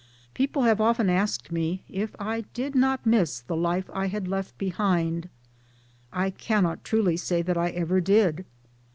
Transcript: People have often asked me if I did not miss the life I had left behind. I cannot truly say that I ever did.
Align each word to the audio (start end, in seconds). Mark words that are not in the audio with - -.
People 0.33 0.63
have 0.63 0.81
often 0.81 1.11
asked 1.11 1.51
me 1.51 1.83
if 1.87 2.15
I 2.17 2.41
did 2.55 2.73
not 2.73 3.05
miss 3.05 3.39
the 3.41 3.55
life 3.55 3.87
I 3.93 4.07
had 4.07 4.27
left 4.27 4.57
behind. 4.57 5.29
I 6.11 6.31
cannot 6.31 6.83
truly 6.83 7.17
say 7.17 7.43
that 7.43 7.55
I 7.55 7.69
ever 7.69 8.01
did. 8.01 8.45